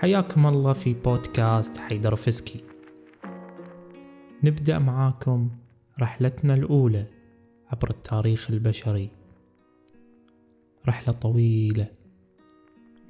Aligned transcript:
حياكم 0.00 0.46
الله 0.46 0.72
في 0.72 0.94
بودكاست 0.94 1.78
حيدر 1.78 2.16
فسكي 2.16 2.64
نبدأ 4.44 4.78
معاكم 4.78 5.50
رحلتنا 6.00 6.54
الأولى 6.54 7.06
عبر 7.66 7.90
التاريخ 7.90 8.50
البشري. 8.50 9.10
رحلة 10.88 11.14
طويلة 11.14 11.86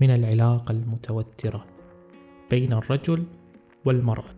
من 0.00 0.10
العلاقة 0.10 0.72
المتوترة 0.72 1.64
بين 2.50 2.72
الرجل 2.72 3.24
والمرأة. 3.84 4.34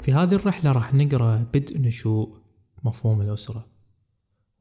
في 0.00 0.12
هذه 0.12 0.34
الرحلة 0.34 0.72
راح 0.72 0.94
نقرأ 0.94 1.46
بدء 1.54 1.80
نشوء 1.80 2.34
مفهوم 2.84 3.20
الأسرة. 3.20 3.66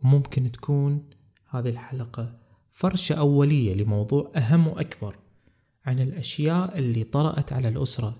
وممكن 0.03 0.51
تكون 0.51 1.14
هذه 1.59 1.69
الحلقة 1.69 2.33
فرشة 2.69 3.15
أولية 3.15 3.73
لموضوع 3.73 4.31
أهم 4.35 4.67
وأكبر 4.67 5.15
عن 5.85 5.99
الأشياء 5.99 6.77
اللي 6.77 7.03
طرأت 7.03 7.53
على 7.53 7.67
الأسرة 7.67 8.15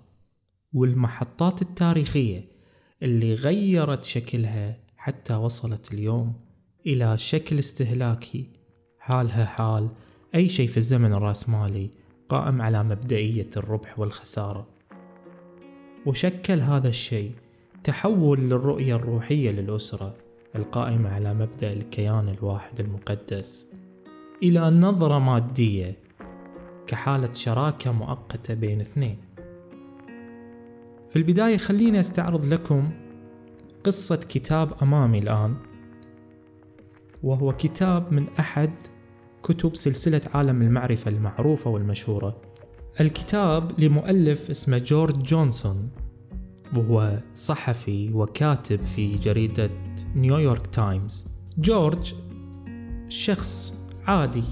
والمحطات 0.73 1.61
التاريخية 1.61 2.41
اللي 3.03 3.33
غيرت 3.33 4.03
شكلها 4.03 4.77
حتى 4.97 5.35
وصلت 5.35 5.93
اليوم 5.93 6.33
إلى 6.85 7.17
شكل 7.17 7.59
استهلاكي. 7.59 8.47
حالها 8.99 9.45
حال 9.45 9.89
أي 10.35 10.49
شيء 10.49 10.67
في 10.67 10.77
الزمن 10.77 11.13
الرأسمالي 11.13 11.89
قائم 12.29 12.61
على 12.61 12.83
مبدئية 12.83 13.49
الربح 13.57 13.99
والخسارة. 13.99 14.67
وشكل 16.05 16.59
هذا 16.59 16.87
الشيء 16.89 17.31
تحول 17.83 18.39
للرؤية 18.39 18.95
الروحية 18.95 19.51
للأسرة. 19.51 20.15
القائمة 20.55 21.09
على 21.09 21.33
مبدأ 21.33 21.73
الكيان 21.73 22.29
الواحد 22.29 22.79
المقدس. 22.79 23.67
إلى 24.43 24.69
نظرة 24.69 25.19
مادية 25.19 25.97
كحالة 26.87 27.31
شراكة 27.31 27.91
مؤقتة 27.91 28.53
بين 28.53 28.81
اثنين. 28.81 29.17
في 31.09 31.15
البداية 31.15 31.57
خليني 31.57 31.99
أستعرض 31.99 32.45
لكم 32.45 32.91
قصة 33.83 34.15
كتاب 34.15 34.73
أمامي 34.81 35.19
الآن 35.19 35.55
وهو 37.23 37.53
كتاب 37.53 38.13
من 38.13 38.27
أحد 38.39 38.71
كتب 39.43 39.75
سلسلة 39.75 40.21
عالم 40.33 40.61
المعرفة 40.61 41.11
المعروفة 41.11 41.69
والمشهورة. 41.69 42.41
الكتاب 43.01 43.79
لمؤلف 43.79 44.49
اسمه 44.49 44.77
جورج 44.77 45.23
جونسون. 45.23 45.89
وهو 46.75 47.19
صحفي 47.35 48.13
وكاتب 48.13 48.83
في 48.83 49.15
جريدة 49.15 49.69
نيويورك 50.15 50.67
تايمز 50.67 51.27
جورج 51.57 52.13
شخص 53.09 53.77
عادي 54.07 54.43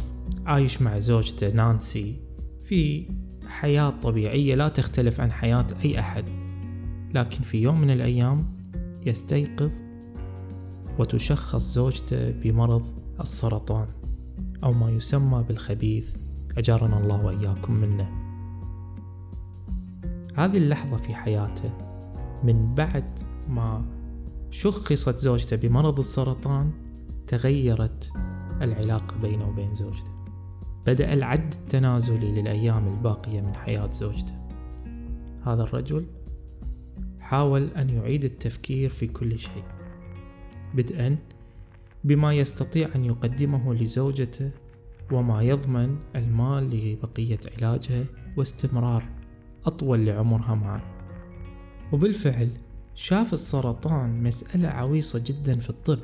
عايش 0.45 0.81
مع 0.81 0.99
زوجته 0.99 1.51
نانسي 1.51 2.15
في 2.63 3.07
حياة 3.47 3.89
طبيعية 3.89 4.55
لا 4.55 4.67
تختلف 4.67 5.21
عن 5.21 5.31
حياة 5.31 5.67
أي 5.85 5.99
أحد. 5.99 6.25
لكن 7.13 7.41
في 7.41 7.57
يوم 7.61 7.81
من 7.81 7.89
الأيام 7.89 8.59
يستيقظ 9.05 9.71
وتشخص 10.99 11.73
زوجته 11.73 12.31
بمرض 12.31 12.85
السرطان 13.19 13.87
أو 14.63 14.73
ما 14.73 14.89
يسمى 14.89 15.43
بالخبيث. 15.47 16.15
أجارنا 16.57 16.99
الله 16.99 17.25
وإياكم 17.25 17.73
منه. 17.73 18.11
هذه 20.35 20.57
اللحظة 20.57 20.97
في 20.97 21.13
حياته. 21.13 21.71
من 22.43 22.75
بعد 22.75 23.19
ما 23.49 23.85
شخصت 24.49 25.17
زوجته 25.17 25.55
بمرض 25.55 25.99
السرطان 25.99 26.71
تغيرت 27.27 28.11
العلاقة 28.61 29.17
بينه 29.21 29.49
وبين 29.49 29.75
زوجته. 29.75 30.11
بدأ 30.85 31.13
العد 31.13 31.53
التنازلي 31.53 32.41
للأيام 32.41 32.87
الباقية 32.87 33.41
من 33.41 33.55
حياة 33.55 33.91
زوجته. 33.91 34.33
هذا 35.45 35.63
الرجل 35.63 36.05
حاول 37.19 37.67
أن 37.67 37.89
يعيد 37.89 38.23
التفكير 38.23 38.89
في 38.89 39.07
كل 39.07 39.39
شيء. 39.39 39.63
بدءا 40.73 41.17
بما 42.03 42.33
يستطيع 42.33 42.89
أن 42.95 43.05
يقدمه 43.05 43.73
لزوجته 43.73 44.51
وما 45.11 45.41
يضمن 45.41 45.97
المال 46.15 46.69
لبقية 46.69 47.39
علاجها 47.57 48.05
واستمرار 48.37 49.03
أطول 49.65 50.05
لعمرها 50.05 50.55
معه 50.55 50.92
وبالفعل 51.93 52.49
شاف 52.95 53.33
السرطان 53.33 54.23
مسألة 54.23 54.67
عويصة 54.69 55.23
جدا 55.25 55.57
في 55.57 55.69
الطب. 55.69 55.99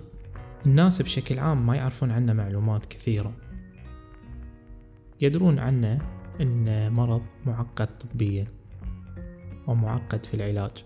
الناس 0.66 1.02
بشكل 1.02 1.40
عام 1.40 1.66
ما 1.66 1.76
يعرفون 1.76 2.12
عنه 2.12 2.34
معلومات 2.34 2.86
كثيرة. 2.86 3.34
يدرون 5.22 5.60
عنه 5.60 6.02
أنه 6.42 6.90
مرض 6.90 7.22
معقد 7.46 7.88
طبيا 7.98 8.48
ومعقد 9.68 10.26
في 10.26 10.34
العلاج 10.34 10.86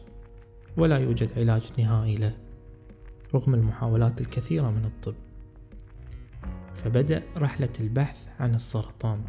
ولا 0.77 0.97
يوجد 0.97 1.39
علاج 1.39 1.71
نهائي 1.79 2.15
له 2.15 2.37
رغم 3.35 3.53
المحاولات 3.53 4.21
الكثيرة 4.21 4.69
من 4.69 4.85
الطب. 4.85 5.15
فبدأ 6.73 7.23
رحلة 7.37 7.73
البحث 7.79 8.29
عن 8.39 8.55
السرطان. 8.55 9.23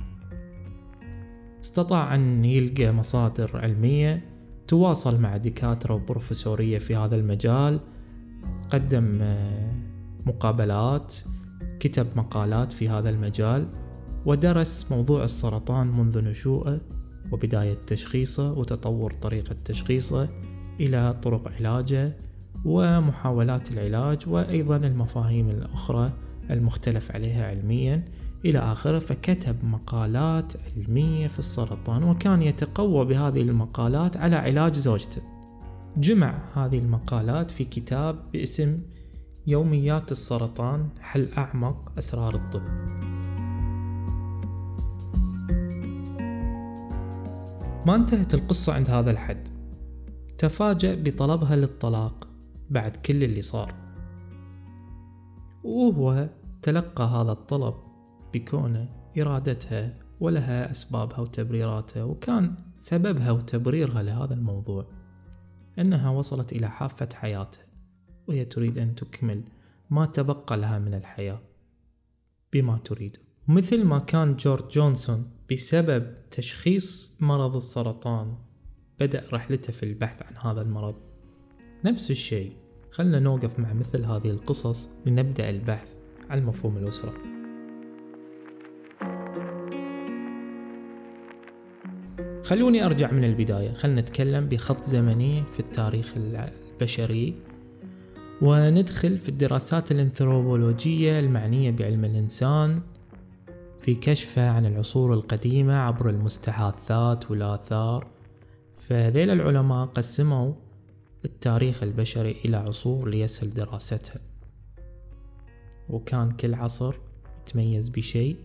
استطاع 1.60 2.14
أن 2.14 2.44
يلقى 2.44 2.92
مصادر 2.92 3.56
علمية 3.56 4.34
تواصل 4.69 5.20
مع 5.20 5.36
دكاترة 5.36 5.94
وبروفيسورية 5.94 6.78
في 6.78 6.97
هذا 6.97 7.16
المجال 7.16 7.80
قدم 8.69 9.19
آه، 9.22 9.72
مقابلات 10.26 11.14
كتب 11.80 12.06
مقالات 12.16 12.72
في 12.72 12.88
هذا 12.88 13.10
المجال 13.10 13.66
ودرس 14.26 14.92
موضوع 14.92 15.24
السرطان 15.24 15.86
منذ 15.86 16.24
نشوءه 16.24 16.80
وبداية 17.32 17.78
تشخيصه 17.86 18.53
وتطور 18.53 19.12
طريقة 19.12 19.56
تشخيصه 19.64 20.28
إلى 20.80 21.14
طرق 21.22 21.53
علاجه 21.58 22.16
ومحاولات 22.64 23.72
العلاج 23.72 24.28
وأيضا 24.28 24.76
المفاهيم 24.76 25.48
الأخرى 25.48 26.12
المختلف 26.50 27.12
عليها 27.12 27.48
علميا. 27.48 28.04
إلى 28.44 28.59
آخره 28.59 28.99
فكتب 28.99 29.65
مقالات 29.65 30.53
علمية 30.66 31.27
في 31.27 31.38
السرطان 31.38 32.05
وكان 32.05 32.43
يتقوى 32.43 33.05
بهذه 33.05 33.43
المقالات 33.43 34.16
على 34.16 34.37
علاج 34.37 34.75
زوجته. 34.75 35.22
جمع 35.97 36.38
هذه 36.54 36.78
المقالات 36.78 37.50
في 37.50 37.65
كتاب 37.65 38.31
باسم 38.33 38.83
يوميات 39.47 40.12
السرطان 40.12 40.88
حل 41.00 41.28
أعمق 41.38 41.93
أسرار 41.99 42.34
الطب. 42.34 42.62
ما 47.87 47.94
انتهت 47.94 48.34
القصة 48.34 48.75
عند 48.75 48.91
هذا 48.91 49.10
الحد. 49.10 49.49
تفاجأ 50.38 51.03
بطلبها 51.03 51.56
للطلاق 51.56 52.28
بعد 52.71 52.97
كل 52.97 53.25
اللي 53.25 53.43
صار. 53.43 53.75
وهو 55.65 56.28
تلقى 56.62 57.04
هذا 57.04 57.33
الطلب. 57.33 57.84
بكونه 58.34 58.89
إرادتها 59.19 59.95
ولها 60.21 60.71
أسبابها 60.71 61.21
وتبريراتها 61.21 62.05
وكان 62.05 62.55
سببها 62.77 63.31
وتبريرها 63.31 64.03
لهذا 64.03 64.34
الموضوع. 64.34 64.87
أنها 65.78 66.11
وصلت 66.11 66.53
إلى 66.53 66.71
حافة 66.71 67.09
حياتها 67.15 67.65
وهي 68.28 68.45
تريد 68.45 68.78
أن 68.78 68.95
تكمل 68.95 69.43
ما 69.91 70.06
تبقى 70.06 70.56
لها 70.56 70.78
من 70.78 70.95
الحياة 70.95 71.41
بما 72.53 72.78
تريد. 72.78 73.17
مثل 73.49 73.84
ما 73.84 73.99
كان 73.99 74.37
جورج 74.37 74.69
جونسون 74.69 75.31
بسبب 75.53 76.15
تشخيص 76.31 77.16
مرض 77.21 77.56
السرطان 77.56 78.34
بدأ 79.01 79.25
رحلته 79.33 79.72
في 79.72 79.83
البحث 79.83 80.22
عن 80.22 80.51
هذا 80.51 80.62
المرض. 80.62 80.95
نفس 81.84 82.11
الشيء 82.11 82.56
خلنا 82.91 83.19
نوقف 83.19 83.59
مع 83.59 83.72
مثل 83.72 84.05
هذه 84.05 84.31
القصص 84.31 84.89
لنبدأ 85.06 85.51
البحث 85.51 85.89
عن 86.31 86.45
مفهوم 86.45 86.77
الأسرة. 86.77 87.34
خلوني 92.44 92.84
أرجع 92.84 93.12
من 93.12 93.24
البداية. 93.24 93.72
خلنا 93.72 94.00
نتكلم 94.00 94.48
بخط 94.48 94.84
زمني 94.84 95.42
في 95.42 95.60
التاريخ 95.60 96.14
البشري 96.16 97.34
وندخل 98.42 99.18
في 99.18 99.28
الدراسات 99.28 99.92
الانثروبولوجية 99.92 101.20
المعنية 101.20 101.70
بعلم 101.70 102.04
الإنسان 102.04 102.80
في 103.78 103.94
كشفه 103.94 104.48
عن 104.50 104.66
العصور 104.66 105.14
القديمة 105.14 105.74
عبر 105.74 106.10
المستحاثات 106.10 107.30
والآثار. 107.30 108.06
فذيل 108.74 109.30
العلماء 109.30 109.86
قسموا 109.86 110.52
التاريخ 111.24 111.82
البشري 111.82 112.36
إلى 112.44 112.56
عصور 112.56 113.08
ليسهل 113.08 113.50
دراستها. 113.50 114.20
وكان 115.91 116.30
كل 116.30 116.54
عصر 116.54 116.94
يتميز 117.41 117.88
بشيء 117.88 118.36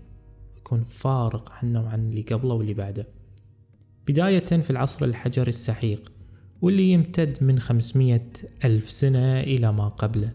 يكون 0.58 0.84
فارق 0.84 1.52
عنه 1.52 1.84
وعن 1.84 2.10
اللي 2.10 2.22
قبله 2.22 2.54
واللي 2.54 2.74
بعده. 2.74 3.19
بداية 4.10 4.46
في 4.46 4.70
العصر 4.70 5.06
الحجري 5.06 5.50
السحيق 5.50 6.12
واللي 6.62 6.92
يمتد 6.92 7.38
من 7.42 7.60
خمسمية 7.60 8.30
ألف 8.66 8.90
سنة 8.90 9.40
إلى 9.40 9.74
ما 9.74 9.88
قبله. 9.88 10.32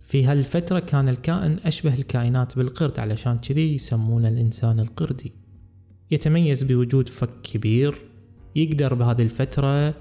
في 0.00 0.24
هالفترة 0.24 0.78
كان 0.78 1.08
الكائن 1.08 1.58
أشبه 1.64 1.94
الكائنات 1.94 2.56
بالقرد 2.56 2.98
علشان 2.98 3.38
كذي 3.38 3.74
يسمونه 3.74 4.28
الإنسان 4.28 4.80
القردي. 4.80 5.32
يتميز 6.10 6.62
بوجود 6.62 7.08
فك 7.08 7.40
كبير 7.42 7.98
يقدر 8.56 8.94
بهذه 8.94 9.22
الفترة 9.22 9.94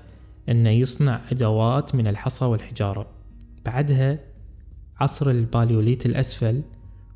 أنه 0.49 0.69
يصنع 0.69 1.21
أدوات 1.31 1.95
من 1.95 2.07
الحصى 2.07 2.45
والحجارة. 2.45 3.07
بعدها 3.65 4.19
عصر 4.99 5.29
الباليوليت 5.29 6.05
الأسفل 6.05 6.61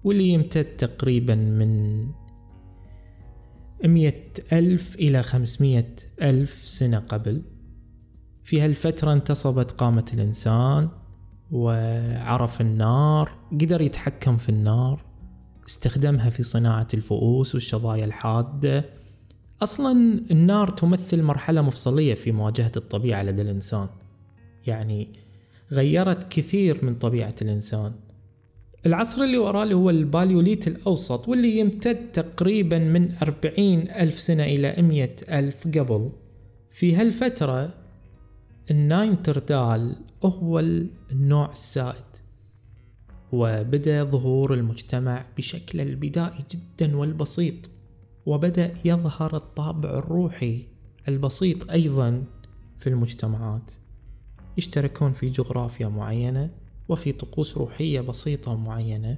واللي 0.03 0.27
يمتد 0.27 0.65
تقريبا 0.65 1.35
من 1.35 2.03
مية 3.83 4.31
ألف 4.53 4.95
إلى 4.95 5.23
خمسمية 5.23 5.95
ألف 6.21 6.49
سنة 6.49 6.99
قبل. 6.99 7.41
في 8.41 8.61
هالفترة 8.61 9.13
انتصبت 9.13 9.71
قامة 9.71 10.05
الإنسان 10.13 10.89
وعرف 11.51 12.61
النار 12.61 13.31
قدر 13.51 13.81
يتحكم 13.81 14.37
في 14.37 14.49
النار 14.49 15.05
استخدمها 15.67 16.29
في 16.29 16.43
صناعة 16.43 16.87
الفؤوس 16.93 17.55
والشظايا 17.55 18.05
الحادة. 18.05 18.85
أصلا 19.61 20.21
النار 20.31 20.69
تمثل 20.69 21.23
مرحلة 21.23 21.61
مفصلية 21.61 22.13
في 22.13 22.31
مواجهة 22.31 22.71
الطبيعة 22.77 23.23
لدى 23.23 23.41
الإنسان. 23.41 23.87
يعني 24.67 25.07
غيرت 25.71 26.31
كثير 26.31 26.85
من 26.85 26.95
طبيعة 26.95 27.35
الإنسان. 27.41 27.91
العصر 28.87 29.23
اللي 29.23 29.37
وراه 29.37 29.63
اللي 29.63 29.75
هو 29.75 29.89
الباليوليت 29.89 30.67
الأوسط 30.67 31.27
واللي 31.29 31.57
يمتد 31.59 32.11
تقريبا 32.11 32.79
من 32.79 33.15
أربعين 33.21 33.91
ألف 33.91 34.19
سنة 34.19 34.43
إلى 34.43 34.81
مية 34.81 35.15
ألف 35.29 35.67
قبل. 35.67 36.09
في 36.69 36.95
هالفترة 36.95 37.73
الناينتردال 38.71 39.95
هو 40.23 40.59
النوع 41.11 41.51
السائد 41.51 42.03
وبدأ 43.31 44.03
ظهور 44.03 44.53
المجتمع 44.53 45.25
بشكله 45.37 45.83
البدائي 45.83 46.43
جدا 46.51 46.97
والبسيط 46.97 47.69
وبدأ 48.25 48.73
يظهر 48.85 49.35
الطابع 49.35 49.89
الروحي 49.89 50.65
البسيط 51.07 51.71
أيضا 51.71 52.23
في 52.77 52.87
المجتمعات. 52.87 53.73
يشتركون 54.57 55.11
في 55.11 55.29
جغرافيا 55.29 55.87
معينة 55.87 56.49
وفي 56.89 57.11
طقوس 57.11 57.57
روحية 57.57 58.01
بسيطة 58.01 58.55
معينة 58.57 59.17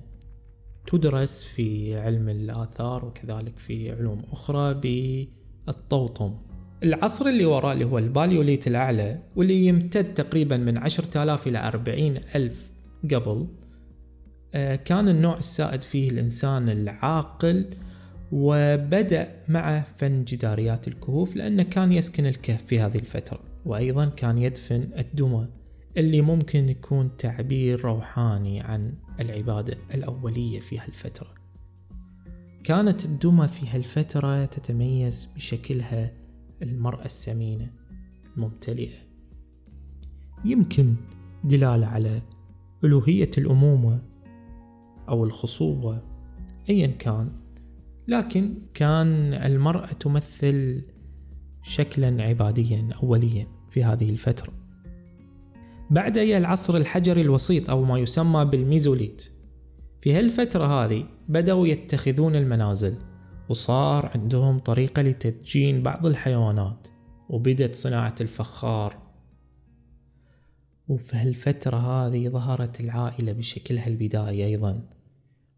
تدرس 0.88 1.44
في 1.44 1.98
علم 1.98 2.30
الآثار 2.30 3.06
وكذلك 3.06 3.57
في 3.57 3.92
علوم 3.92 4.24
أخرى 4.31 4.74
بالطوطم 4.74 6.36
العصر 6.83 7.25
اللي 7.25 7.45
وراه 7.45 7.74
اللي 7.74 7.86
هو 7.86 7.98
الباليوليت 7.98 8.68
الأعلى 8.68 9.19
واللي 9.36 9.66
يمتد 9.66 10.13
تقريبا 10.13 10.57
من 10.57 10.77
عشرة 10.77 11.24
آلاف 11.24 11.48
إلى 11.48 11.68
أربعين 11.68 12.18
ألف 12.36 12.71
قبل 13.04 13.48
آه، 14.54 14.75
كان 14.75 15.10
النوع 15.10 15.38
السائد 15.38 15.81
فيه 15.81 16.10
الإنسان 16.10 16.69
العاقل 16.69 17.66
وبدأ 18.31 19.31
مع 19.48 19.81
فن 19.81 20.24
جداريات 20.24 20.88
الكهوف 20.88 21.36
لأنه 21.36 21.63
كان 21.63 21.92
يسكن 21.92 22.25
الكهف 22.25 22.63
في 22.63 22.80
هذه 22.80 22.98
الفترة 22.98 23.39
وأيضا 23.66 24.06
كان 24.06 24.38
يدفن 24.38 24.89
الدمى. 24.98 25.48
اللي 25.98 26.22
ممكن 26.22 26.70
يكون 26.70 27.18
تعبير 27.18 27.82
روحاني 27.82 28.62
عن 28.62 28.94
العبادة 29.20 29.78
الأولية 29.94 30.60
في 30.60 30.80
هالفترة. 30.80 31.28
كانت 32.64 33.06
الدمى 33.06 33.48
في 33.48 33.68
هالفترة 33.70 34.46
تتميز 34.46 35.30
بشكلها 35.36 36.12
المرأة 36.62 37.06
السمينة 37.06 37.72
الممتلئة. 38.38 38.98
يمكن 40.46 40.96
دلالة 41.44 41.88
على 41.88 42.22
ألوهية 42.84 43.32
الأمومة 43.38 44.02
أو 45.10 45.24
الخصوبة 45.24 46.02
أيا 46.70 46.88
كان. 46.88 47.32
لكن 48.08 48.54
كان 48.74 49.34
المرأة 49.34 49.94
تمثل 49.94 50.82
شكلا 51.64 52.24
عباديا 52.24 52.90
أوليا 53.04 53.48
في 53.70 53.84
هذه 53.84 54.10
الفترة. 54.10 54.59
بعد 55.92 56.18
أي 56.18 56.38
العصر 56.38 56.78
الحجري 56.78 57.22
الوسيط 57.22 57.70
أو 57.70 57.84
ما 57.84 58.00
يسمى 58.00 58.46
بالميزوليت. 58.46 59.32
في 60.02 60.14
هالفترة 60.14 60.66
هذه 60.66 61.06
بدأوا 61.28 61.68
يتخذون 61.68 62.36
المنازل 62.36 62.96
وصار 63.50 64.12
عندهم 64.16 64.60
طريقة 64.60 65.02
لتدجين 65.02 65.84
بعض 65.84 66.06
الحيوانات 66.06 66.88
وبدت 67.30 67.76
صناعة 67.76 68.16
الفخار. 68.22 68.98
وفي 70.88 71.18
هالفترة 71.18 71.78
هذه 71.78 72.30
ظهرت 72.30 72.80
العائلة 72.80 73.32
بشكلها 73.32 73.88
البدائي 73.88 74.46
أيضا 74.46 74.82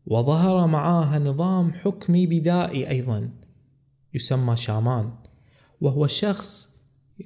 وظهر 0.06 0.68
معاها 0.68 1.20
نظام 1.20 1.74
حكمي 1.74 2.28
بدائي 2.28 2.90
أيضا 2.90 3.30
يسمى 4.14 4.56
شامان. 4.56 5.12
وهو 5.82 6.08
شخص 6.08 6.76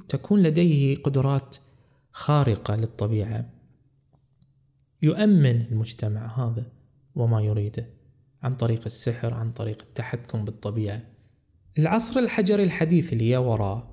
تكون 0.09 0.43
لديه 0.43 0.95
قدرات 0.95 1.57
خارقة 2.15 2.75
للطبيعة. 2.75 3.49
يؤمن 5.01 5.61
المجتمع 5.61 6.39
هذا 6.39 6.65
وما 7.15 7.41
يريده 7.41 7.89
عن 8.43 8.55
طريق 8.55 8.81
السحر 8.85 9.33
عن 9.33 9.51
طريق 9.51 9.81
التحكم 9.81 10.45
بالطبيعة. 10.45 11.01
العصر 11.79 12.19
الحجري 12.19 12.63
الحديث 12.63 13.13
اللي 13.13 13.37
وراه 13.37 13.87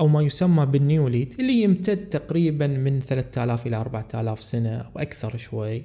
أو 0.00 0.08
ما 0.08 0.22
يسمى 0.22 0.66
بالنيوليت 0.66 1.40
اللي 1.40 1.62
يمتد 1.62 2.08
تقريبا 2.08 2.66
من 2.66 3.00
3000 3.00 3.66
إلى 3.66 3.76
4000 3.76 4.40
سنة 4.42 4.76
أو 4.76 4.98
أكثر 4.98 5.36
شوي 5.36 5.82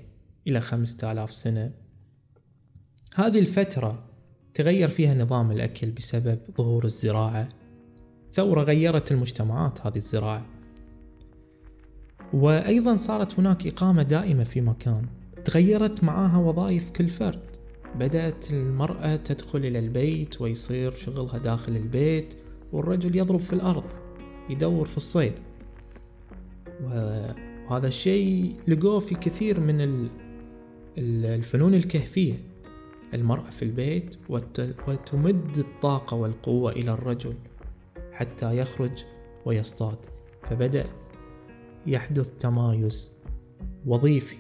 إلى 0.48 0.62
5000 0.62 1.34
سنة. 1.34 1.72
هذه 3.16 3.40
الفترة 3.40 4.04
تغير 4.54 4.90
فيها 4.90 5.14
نظام 5.14 5.52
الأكل 5.52 5.92
بسبب 5.92 6.40
ظهور 6.58 6.86
الزراعة. 6.86 7.50
ثورة 8.32 8.64
غيرت 8.64 9.12
المجتمعات 9.12 9.86
هذه 9.86 9.98
الزراعة. 9.98 10.61
وأيضا 12.34 12.96
صارت 12.96 13.40
هناك 13.40 13.68
إقامة 13.68 14.04
دائمة 14.04 14.44
في 14.44 14.62
مكان. 14.62 15.06
تغيرت 15.46 16.04
معاها 16.04 16.38
وظائف 16.38 16.90
كل 16.90 17.10
فرد. 17.10 17.58
بدأت 17.96 18.52
المرأة 18.52 19.16
تدخل 19.16 19.60
إلى 19.60 19.80
البيت 19.80 20.42
ويصير 20.42 20.92
شغلها 20.92 21.38
داخل 21.38 21.76
البيت 21.76 22.34
والرجل 22.74 23.16
يضرب 23.16 23.40
في 23.40 23.54
الأرض 23.54 23.84
يدور 24.50 24.88
في 24.88 24.98
الصيد. 24.98 25.34
وهذا 26.84 27.88
الشيء 27.88 28.56
لقوه 28.68 29.00
في 29.00 29.16
كثير 29.16 29.60
من 29.60 30.10
الفنون 30.98 31.74
الكهفية. 31.74 32.34
المرأة 33.14 33.50
في 33.50 33.64
البيت 33.66 34.16
وتمد 34.88 35.58
الطاقة 35.58 36.18
والقوة 36.18 36.72
إلى 36.72 36.92
الرجل 36.92 37.34
حتى 38.14 38.58
يخرج 38.58 39.04
ويصطاد. 39.46 39.98
فبدأ 40.44 40.86
يحدث 41.88 42.32
تمايز 42.40 43.10
وظيفي 43.86 44.36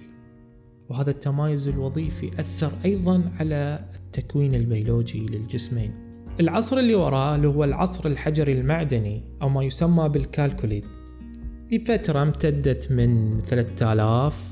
وهذا 0.89 1.09
التمايز 1.11 1.67
الوظيفي 1.67 2.41
أثر 2.41 2.73
أيضا 2.85 3.31
على 3.39 3.85
التكوين 3.95 4.55
البيولوجي 4.55 5.25
للجسمين. 5.25 5.93
العصر 6.39 6.77
اللي 6.77 6.95
وراه 6.95 7.35
اللي 7.35 7.47
هو 7.47 7.63
العصر 7.63 8.09
الحجري 8.09 8.51
المعدني 8.51 9.23
أو 9.41 9.49
ما 9.49 9.63
يسمى 9.63 10.09
بالكالكوليت. 10.09 10.85
فترة 11.85 12.21
امتدت 12.21 12.91
من 12.91 13.39
3000 13.39 14.51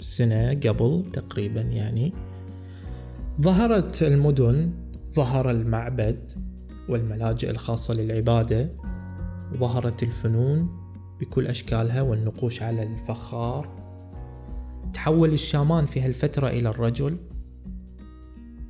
سنة 0.00 0.50
قبل 0.50 1.04
تقريبا 1.12 1.60
يعني 1.60 2.12
ظهرت 3.40 4.02
المدن 4.02 4.70
ظهر 5.14 5.50
المعبد 5.50 6.30
والملاجئ 6.88 7.50
الخاصة 7.50 7.94
للعبادة 7.94 8.72
وظهرت 9.52 10.02
الفنون 10.02 10.68
بكل 11.20 11.46
أشكالها 11.46 12.02
والنقوش 12.02 12.62
على 12.62 12.82
الفخار. 12.82 13.68
تحول 14.92 15.32
الشامان 15.32 15.86
في 15.86 16.00
هالفترة 16.00 16.48
إلى 16.48 16.68
الرجل 16.68 17.16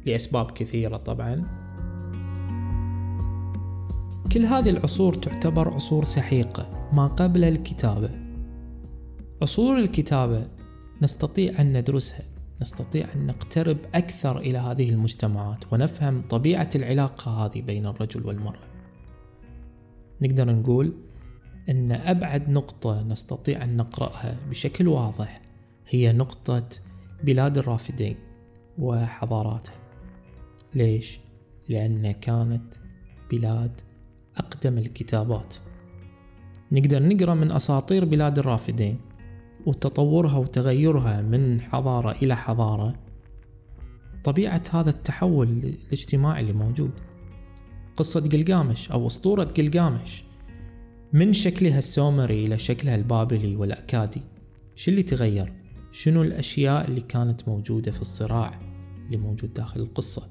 لأسباب 0.06 0.50
كثيرة 0.50 0.96
طبعا. 0.96 1.44
كل 4.32 4.40
هذه 4.40 4.70
العصور 4.70 5.14
تعتبر 5.14 5.74
عصور 5.74 6.04
سحيقة 6.04 6.88
ما 6.92 7.06
قبل 7.06 7.44
الكتابة. 7.44 8.10
عصور 9.42 9.78
الكتابة 9.78 10.48
نستطيع 11.02 11.60
أن 11.60 11.78
ندرسها 11.78 12.24
نستطيع 12.60 13.06
أن 13.14 13.26
نقترب 13.26 13.76
أكثر 13.94 14.38
إلى 14.38 14.58
هذه 14.58 14.90
المجتمعات 14.90 15.72
ونفهم 15.72 16.22
طبيعة 16.22 16.70
العلاقة 16.74 17.30
هذه 17.30 17.62
بين 17.62 17.86
الرجل 17.86 18.26
والمرأة. 18.26 18.68
نقدر 20.22 20.52
نقول 20.52 20.94
أن 21.68 21.92
أبعد 21.92 22.50
نقطة 22.50 23.02
نستطيع 23.02 23.64
أن 23.64 23.76
نقرأها 23.76 24.36
بشكل 24.50 24.88
واضح 24.88 25.40
هي 25.88 26.12
نقطة 26.12 26.68
بلاد 27.24 27.58
الرافدين 27.58 28.16
وحضاراتها 28.78 29.74
ليش؟ 30.74 31.18
لأن 31.68 32.10
كانت 32.12 32.74
بلاد 33.30 33.80
أقدم 34.36 34.78
الكتابات. 34.78 35.54
نقدر 36.72 37.02
نقرأ 37.02 37.34
من 37.34 37.52
أساطير 37.52 38.04
بلاد 38.04 38.38
الرافدين 38.38 38.98
وتطورها 39.66 40.38
وتغيرها 40.38 41.22
من 41.22 41.60
حضارة 41.60 42.10
إلى 42.10 42.36
حضارة. 42.36 42.94
طبيعة 44.24 44.62
هذا 44.72 44.90
التحول 44.90 45.48
الاجتماعي 45.48 46.40
اللي 46.40 46.52
موجود. 46.52 46.92
قصة 47.96 48.28
قلقامش 48.28 48.90
أو 48.90 49.06
أسطورة 49.06 49.44
قلقامش 49.44 50.27
من 51.12 51.32
شكلها 51.32 51.78
السومري 51.78 52.44
إلى 52.44 52.58
شكلها 52.58 52.96
البابلي 52.96 53.56
والأكادي 53.56 54.20
شو 54.74 54.90
اللي 54.90 55.02
تغير؟ 55.02 55.52
شنو 55.92 56.22
الأشياء 56.22 56.88
اللي 56.88 57.00
كانت 57.00 57.48
موجودة 57.48 57.90
في 57.90 58.00
الصراع 58.00 58.60
اللي 59.06 59.16
موجود 59.16 59.54
داخل 59.54 59.80
القصة 59.80 60.22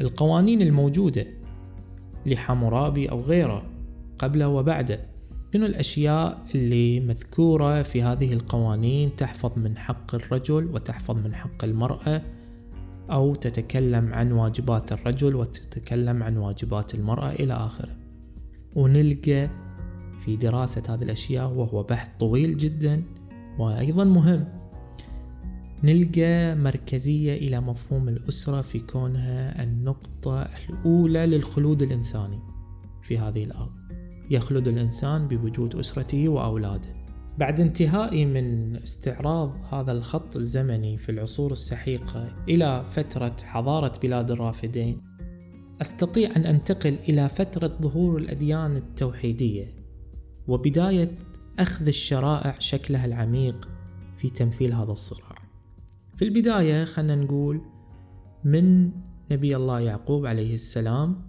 القوانين 0.00 0.62
الموجودة 0.62 1.26
لحمورابي 2.26 3.10
أو 3.10 3.20
غيره 3.20 3.62
قبله 4.18 4.48
وبعده 4.48 5.00
شنو 5.54 5.66
الأشياء 5.66 6.46
اللي 6.54 7.00
مذكورة 7.00 7.82
في 7.82 8.02
هذه 8.02 8.32
القوانين 8.32 9.16
تحفظ 9.16 9.58
من 9.58 9.76
حق 9.76 10.14
الرجل 10.14 10.66
وتحفظ 10.66 11.16
من 11.16 11.34
حق 11.34 11.64
المرأة 11.64 12.22
أو 13.10 13.34
تتكلم 13.34 14.12
عن 14.14 14.32
واجبات 14.32 14.92
الرجل 14.92 15.36
وتتكلم 15.36 16.22
عن 16.22 16.36
واجبات 16.36 16.94
المرأة 16.94 17.32
إلى 17.32 17.52
آخره 17.52 17.96
ونلقى 18.76 19.50
في 20.18 20.36
دراسة 20.36 20.94
هذه 20.94 21.02
الأشياء 21.02 21.52
وهو 21.52 21.82
بحث 21.82 22.10
طويل 22.18 22.56
جدا 22.56 23.02
وأيضا 23.58 24.04
مهم. 24.04 24.44
نلقى 25.84 26.54
مركزية 26.54 27.34
إلى 27.34 27.60
مفهوم 27.60 28.08
الأسرة 28.08 28.60
في 28.60 28.78
كونها 28.80 29.62
النقطة 29.62 30.48
الأولى 30.68 31.26
للخلود 31.26 31.82
الإنساني 31.82 32.38
في 33.02 33.18
هذه 33.18 33.44
الأرض. 33.44 33.72
يخلد 34.30 34.68
الإنسان 34.68 35.28
بوجود 35.28 35.76
أسرته 35.76 36.28
وأولاده. 36.28 37.02
بعد 37.38 37.60
انتهائي 37.60 38.26
من 38.26 38.76
استعراض 38.76 39.54
هذا 39.70 39.92
الخط 39.92 40.36
الزمني 40.36 40.98
في 40.98 41.08
العصور 41.08 41.52
السحيقة 41.52 42.36
إلى 42.48 42.84
فترة 42.84 43.36
حضارة 43.44 43.92
بلاد 44.02 44.30
الرافدين 44.30 45.00
أستطيع 45.80 46.36
أن 46.36 46.46
أنتقل 46.46 46.96
إلى 47.08 47.28
فترة 47.28 47.78
ظهور 47.82 48.18
الأديان 48.18 48.76
التوحيدية. 48.76 49.81
وبداية 50.48 51.18
أخذ 51.58 51.86
الشرائع 51.86 52.58
شكلها 52.58 53.04
العميق 53.04 53.68
في 54.16 54.30
تمثيل 54.30 54.72
هذا 54.72 54.92
الصراع. 54.92 55.34
في 56.16 56.24
البداية 56.24 56.84
خلنا 56.84 57.16
نقول 57.16 57.60
من 58.44 58.90
نبي 59.30 59.56
الله 59.56 59.80
يعقوب 59.80 60.26
عليه 60.26 60.54
السلام 60.54 61.22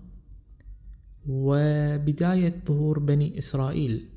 وبداية 1.27 2.63
ظهور 2.67 2.99
بني 2.99 3.37
إسرائيل. 3.37 4.09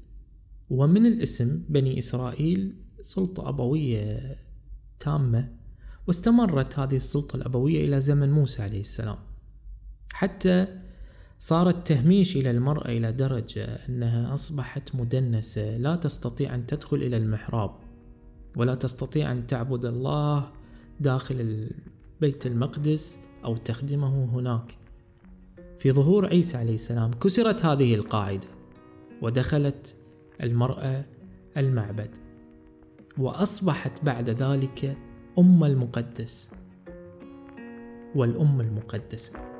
ومن 0.70 1.06
الاسم 1.06 1.62
بني 1.68 1.98
إسرائيل 1.98 2.76
سلطة 3.00 3.48
أبوية 3.48 4.36
تامة 5.00 5.56
واستمرت 6.06 6.78
هذه 6.78 6.96
السلطة 6.96 7.36
الأبوية 7.36 7.84
إلى 7.84 8.00
زمن 8.00 8.32
موسى 8.32 8.62
عليه 8.62 8.80
السلام. 8.80 9.18
حتى 10.12 10.85
صار 11.38 11.68
التهميش 11.68 12.36
إلى 12.36 12.50
المرأة 12.50 12.88
إلى 12.88 13.12
درجة 13.12 13.64
أنها 13.88 14.34
أصبحت 14.34 14.94
مدنسة. 14.94 15.76
لا 15.76 15.96
تستطيع 15.96 16.54
أن 16.54 16.66
تدخل 16.66 16.96
إلى 16.96 17.16
المحراب 17.16 17.70
ولا 18.56 18.74
تستطيع 18.74 19.32
أن 19.32 19.46
تعبد 19.46 19.84
الله 19.84 20.50
داخل 21.00 21.70
بيت 22.20 22.46
المقدس 22.46 23.18
أو 23.44 23.56
تخدمه 23.56 24.24
هناك. 24.24 24.78
في 25.78 25.92
ظهور 25.92 26.26
عيسى 26.26 26.56
عليه 26.56 26.74
السلام 26.74 27.10
كسرت 27.10 27.64
هذه 27.64 27.94
القاعدة 27.94 28.48
ودخلت 29.22 29.96
المرأة 30.42 31.04
المعبد 31.56 32.10
وأصبحت 33.18 34.04
بعد 34.04 34.30
ذلك 34.30 34.96
أم 35.38 35.64
المقدس 35.64 36.50
والأم 38.14 38.60
المقدسة. 38.60 39.55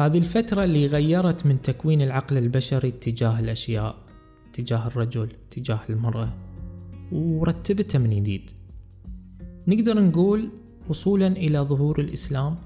هذه 0.00 0.18
الفترة 0.18 0.64
اللي 0.64 0.86
غيرت 0.86 1.46
من 1.46 1.62
تكوين 1.62 2.02
العقل 2.02 2.38
البشري 2.38 2.90
تجاه 2.90 3.40
الأشياء 3.40 3.96
تجاه 4.52 4.86
الرجل 4.86 5.28
تجاه 5.50 5.80
المرأة 5.90 6.34
ورتبتها 7.12 7.98
من 7.98 8.10
جديد. 8.10 8.50
نقدر 9.66 10.00
نقول 10.00 10.48
وصولا 10.88 11.26
إلى 11.26 11.58
ظهور 11.58 12.00
الإسلام 12.00 12.56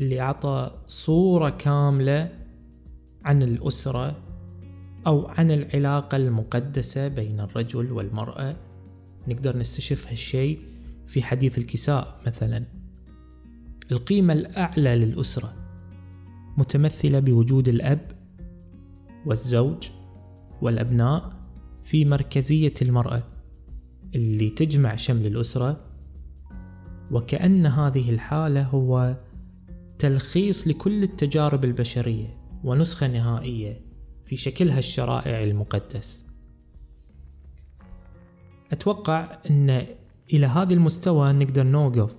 اللي 0.00 0.20
أعطى 0.20 0.70
صورة 0.86 1.50
كاملة 1.50 2.32
عن 3.24 3.42
الأسرة 3.42 4.16
أو 5.06 5.26
عن 5.26 5.50
العلاقة 5.50 6.16
المقدسة 6.16 7.08
بين 7.08 7.40
الرجل 7.40 7.92
والمرأة. 7.92 8.56
نقدر 9.28 9.56
نستشف 9.56 10.08
هالشيء 10.08 10.58
في 11.06 11.22
حديث 11.22 11.58
الكساء 11.58 12.20
مثلا. 12.26 12.64
القيمة 13.92 14.32
الأعلى 14.32 14.96
للأسرة. 14.96 15.59
متمثلة 16.56 17.18
بوجود 17.18 17.68
الأب 17.68 18.10
والزوج 19.26 19.90
والأبناء 20.62 21.32
في 21.82 22.04
مركزية 22.04 22.74
المرأة 22.82 23.22
اللي 24.14 24.50
تجمع 24.50 24.96
شمل 24.96 25.26
الأسرة 25.26 25.80
وكأن 27.10 27.66
هذه 27.66 28.10
الحالة 28.10 28.62
هو 28.62 29.16
تلخيص 29.98 30.68
لكل 30.68 31.02
التجارب 31.02 31.64
البشرية 31.64 32.36
ونسخة 32.64 33.06
نهائية 33.06 33.80
في 34.24 34.36
شكلها 34.36 34.78
الشرائع 34.78 35.42
المقدس. 35.42 36.26
أتوقع 38.72 39.38
أن 39.50 39.86
إلى 40.32 40.46
هذا 40.46 40.74
المستوى 40.74 41.32
نقدر 41.32 41.66
نوقف 41.66 42.14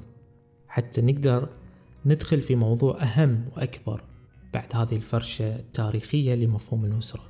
حتى 0.68 1.02
نقدر 1.02 1.50
ندخل 2.06 2.42
في 2.42 2.56
موضوع 2.56 3.04
أهم 3.04 3.46
وأكبر. 3.56 4.04
بعد 4.54 4.76
هذه 4.76 4.96
الفرشة 4.96 5.56
التاريخية 5.56 6.36
لمفهوم 6.36 6.86
الأسرة 6.86 7.22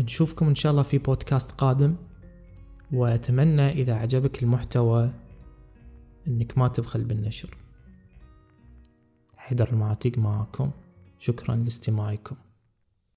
نشوفكم 0.00 0.48
إن 0.48 0.54
شاء 0.54 0.72
الله 0.72 0.82
في 0.82 0.98
بودكاست 0.98 1.50
قادم 1.50 1.96
وأتمنى 2.92 3.68
إذا 3.70 3.94
عجبك 3.94 4.42
المحتوى 4.42 5.10
أنك 6.28 6.58
ما 6.58 6.68
تبخل 6.68 7.04
بالنشر. 7.04 7.56
حيدر 9.36 9.72
المعاتيق 9.72 10.18
معكم 10.18 10.70
شكرا 11.18 11.56
لاستماعكم. 11.56 12.36